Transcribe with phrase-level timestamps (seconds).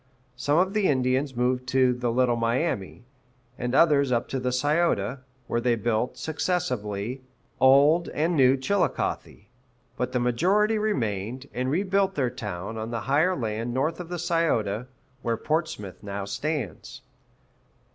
[0.35, 3.03] Some of the Indians moved to the Little Miami,
[3.55, 7.21] and others up the Scioto, where they built, successively,
[7.59, 9.45] Old and New Chillicothe;
[9.97, 14.17] but the majority remained, and rebuilt their town on the higher land north of the
[14.17, 14.87] Scioto,
[15.21, 17.01] where Portsmouth now stands.